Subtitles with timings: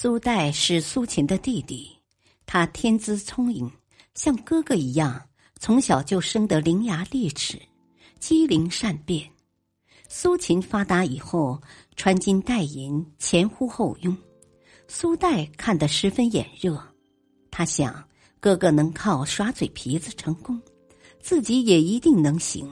[0.00, 1.90] 苏代是苏秦的弟弟，
[2.46, 3.68] 他天资聪颖，
[4.14, 5.20] 像哥哥一样，
[5.58, 7.60] 从小就生得伶牙俐齿、
[8.20, 9.28] 机灵善变。
[10.08, 11.60] 苏秦发达以后，
[11.96, 14.16] 穿金戴银，前呼后拥，
[14.86, 16.80] 苏代看得十分眼热。
[17.50, 18.08] 他想，
[18.38, 20.62] 哥哥能靠耍嘴皮子成功，
[21.20, 22.70] 自己也一定能行。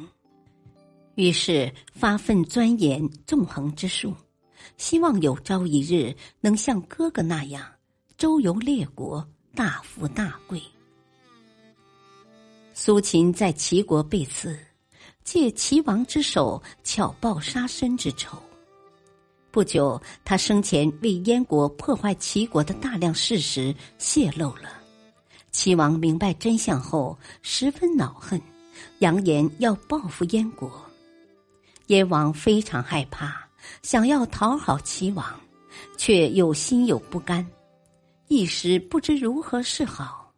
[1.17, 4.15] 于是发奋钻研纵横之术。
[4.77, 7.65] 希望有朝一日能像哥哥那样
[8.17, 10.63] 周游列国，大富大贵。
[12.75, 14.59] 苏秦在齐国被刺，
[15.25, 18.37] 借齐王之手巧报杀身之仇。
[19.51, 24.83] 不久，他生前为燕国破坏齐国的大量事实泄露了。
[25.51, 28.39] 齐王明白真相后，十分恼恨，
[28.99, 30.71] 扬言要报复燕国。
[31.87, 33.46] 燕王非常害怕。
[33.83, 35.25] 想要讨好齐王，
[35.97, 37.47] 却又心有不甘，
[38.29, 40.33] 一时不知如何是好。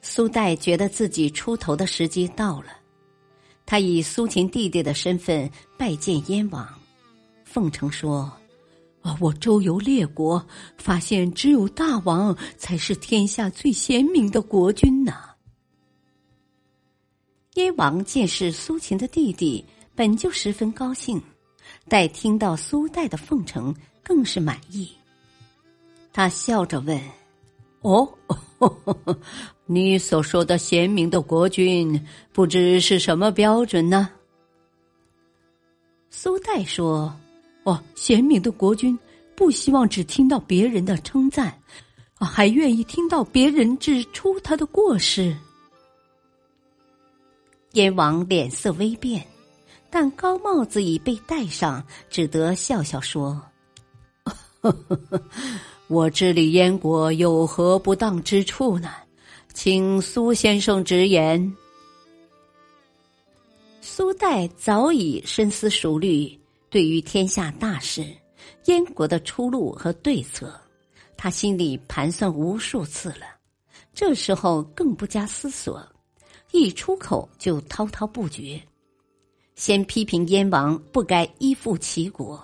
[0.00, 2.68] 苏代觉得自己出头的时机到了，
[3.64, 6.68] 他以苏秦弟弟的身份拜见燕王，
[7.44, 8.30] 奉承说
[9.00, 10.44] ：“啊，我周游列国，
[10.76, 15.26] 发现只有大王才是天下最贤明的国君呐。”
[17.54, 21.22] 燕王见是苏秦的弟弟，本就十分高兴。
[21.88, 24.90] 待听到苏代的奉承，更是满意。
[26.12, 27.00] 他笑着问
[27.82, 28.08] ：“哦，
[29.66, 31.98] 你所说的贤明的国君，
[32.32, 34.10] 不知是什么标准呢？”
[36.10, 37.14] 苏代说
[37.64, 38.98] ：“哦，贤明的国君
[39.34, 41.58] 不希望只听到别人的称赞，
[42.16, 45.34] 还愿意听到别人指出他的过失。”
[47.72, 49.26] 燕王脸色微变。
[49.94, 53.38] 但高帽子已被戴上，只得笑笑说
[55.86, 58.88] ：“我治理燕国有何不当之处呢？
[59.52, 61.54] 请苏先生直言。”
[63.82, 68.02] 苏代早已深思熟虑，对于天下大事、
[68.64, 70.58] 燕国的出路和对策，
[71.18, 73.26] 他心里盘算无数次了。
[73.92, 75.86] 这时候更不加思索，
[76.50, 78.58] 一出口就滔滔不绝。
[79.54, 82.42] 先批评燕王不该依附齐国，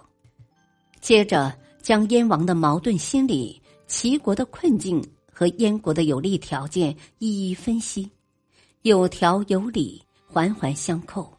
[1.00, 5.02] 接着将燕王的矛盾心理、齐国的困境
[5.32, 8.08] 和燕国的有利条件一一分析，
[8.82, 11.32] 有条有理，环环相扣，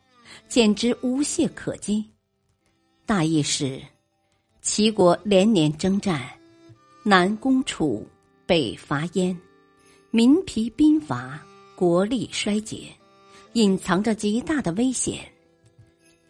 [0.47, 2.03] 简直无懈可击。
[3.05, 3.81] 大意是：
[4.61, 6.27] 齐国连年征战，
[7.03, 8.05] 南攻楚，
[8.45, 9.39] 北伐燕，
[10.11, 11.39] 民疲兵乏，
[11.75, 12.87] 国力衰竭，
[13.53, 15.19] 隐藏着极大的危险。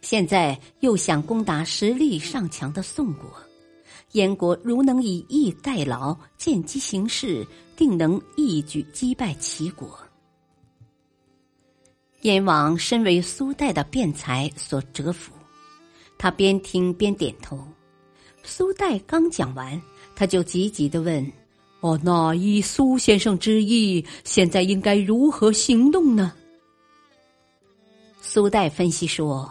[0.09, 3.31] 现在又想攻打实力尚强的宋国，
[4.13, 7.45] 燕国如能以逸待劳，见机行事，
[7.77, 9.95] 定能一举击败齐国。
[12.21, 15.31] 燕王身为苏代的辩才所折服，
[16.17, 17.63] 他边听边点头。
[18.41, 19.79] 苏代刚讲完，
[20.15, 21.23] 他就急急的问
[21.81, 26.33] ：“哦，那依苏先生之意，现在应该如何行动呢？”
[28.19, 29.47] 苏代分析说。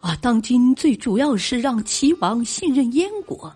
[0.00, 3.52] 啊，当今最主要是让齐王信任燕国，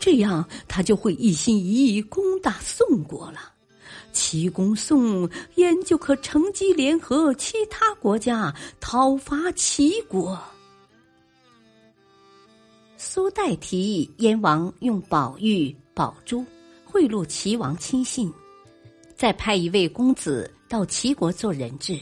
[0.00, 3.52] 这样他就会一心一意攻打宋国了。
[4.12, 10.40] 齐攻宋，燕就可乘机联合其他国家讨伐齐国。
[12.96, 16.44] 苏代提议燕王用宝玉、宝珠
[16.84, 18.32] 贿赂齐王亲信，
[19.16, 21.98] 再派一位公子到齐国做人质，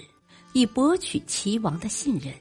[0.52, 2.32] 以博取齐王的信任。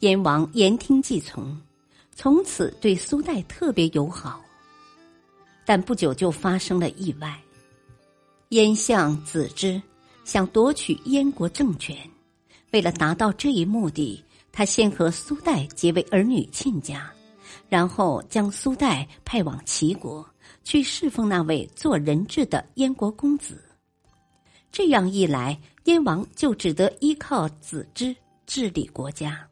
[0.00, 1.60] 燕王言听计从，
[2.14, 4.40] 从此对苏代特别友好。
[5.64, 7.36] 但不久就发生了意外，
[8.50, 9.82] 燕相子之
[10.24, 11.96] 想夺取燕国政权，
[12.70, 17.12] 为了达到这一目的，他先和苏代结为儿女亲家，
[17.68, 20.24] 然后将苏代派往齐国
[20.62, 23.60] 去侍奉那位做人质的燕国公子。
[24.70, 28.14] 这样一来，燕王就只得依靠子之
[28.46, 29.47] 治理国家。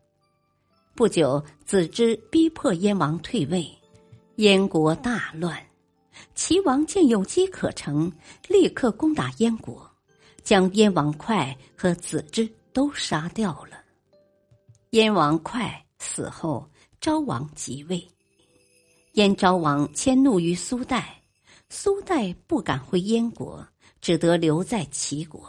[0.96, 3.70] 不久，子之逼迫燕王退位，
[4.37, 5.62] 燕国大乱。
[6.34, 8.10] 齐王见有机可乘，
[8.48, 9.87] 立刻攻打燕国，
[10.43, 13.76] 将燕王哙和子之都杀掉了。
[14.93, 16.66] 燕王哙死后，
[16.98, 18.02] 昭王即位。
[19.12, 21.22] 燕昭王迁怒于苏代，
[21.69, 23.62] 苏代不敢回燕国，
[24.00, 25.46] 只得留在齐国。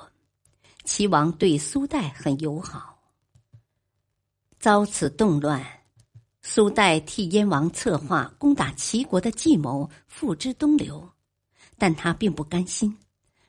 [0.84, 2.97] 齐王对苏代很友好。
[4.68, 5.66] 遭此动乱，
[6.42, 11.10] 苏代替燕王策划攻打齐国的计谋付之东流，
[11.78, 12.94] 但他并不甘心，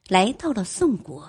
[0.06, 1.28] 来到了宋国。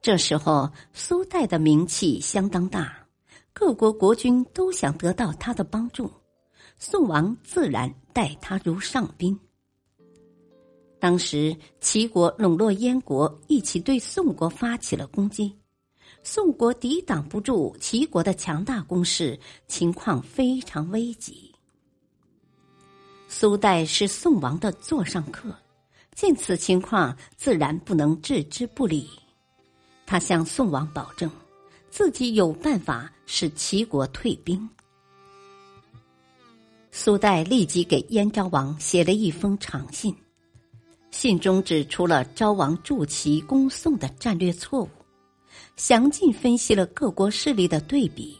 [0.00, 3.06] 这时候，苏代的名气相当大，
[3.52, 6.10] 各国国君都想得到他的帮助，
[6.78, 9.38] 宋王自然待他如上宾。
[10.98, 15.54] 当时，齐国笼络燕国，一起对宋国发起了攻击。
[16.28, 19.38] 宋国抵挡不住齐国的强大攻势，
[19.68, 21.54] 情况非常危急。
[23.28, 25.54] 苏代是宋王的座上客，
[26.16, 29.08] 见此情况，自然不能置之不理。
[30.04, 31.30] 他向宋王保证，
[31.90, 34.68] 自己有办法使齐国退兵。
[36.90, 40.12] 苏代立即给燕昭王写了一封长信，
[41.12, 44.88] 信中指出了昭王助齐攻宋的战略错误。
[45.76, 48.34] 详尽分析了各国势力的对比，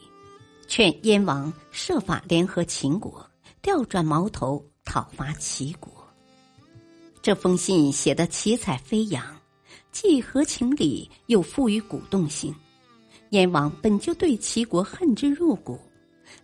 [0.67, 3.23] 劝燕王设法联合秦国，
[3.61, 5.91] 调转矛头讨伐齐国。
[7.21, 9.23] 这封信写得奇彩飞扬，
[9.91, 12.53] 既合情理，又富于鼓动性。
[13.29, 15.79] 燕王本就对齐国恨之入骨，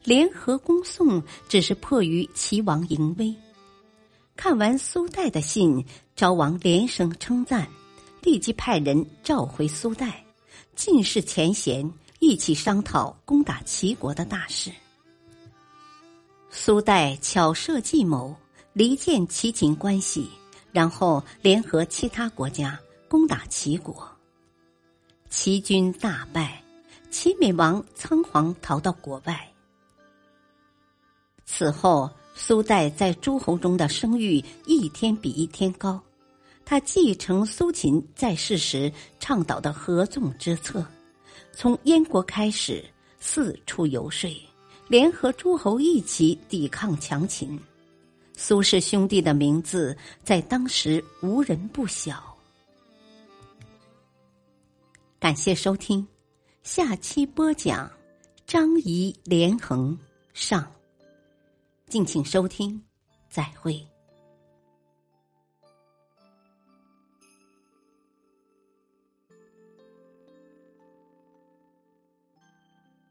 [0.03, 3.33] 联合攻宋只是迫于齐王淫威。
[4.35, 5.83] 看完苏代的信，
[6.15, 7.67] 昭王连声称赞，
[8.21, 10.22] 立即派人召回苏代。
[10.75, 14.71] 尽释前嫌，一起商讨攻打齐国的大事。
[16.49, 18.35] 苏代巧设计谋，
[18.73, 20.29] 离间齐秦关系，
[20.71, 24.07] 然后联合其他国家攻打齐国。
[25.29, 26.61] 齐军大败，
[27.09, 29.51] 齐闵王仓皇逃到国外。
[31.45, 36.01] 此后，苏代在诸侯中的声誉一天比一天高。
[36.65, 40.85] 他继承苏秦在世时倡导的合纵之策，
[41.51, 42.83] 从燕国开始
[43.19, 44.29] 四处游说，
[44.87, 47.59] 联合诸侯一起抵抗强秦。
[48.35, 52.35] 苏氏兄弟的名字在当时无人不晓。
[55.19, 56.05] 感谢收听，
[56.63, 57.89] 下期播讲
[58.47, 59.97] 张仪连横
[60.33, 60.69] 上，
[61.87, 62.81] 敬请收听，
[63.29, 63.85] 再会。